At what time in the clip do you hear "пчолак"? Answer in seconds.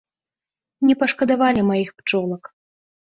1.99-2.43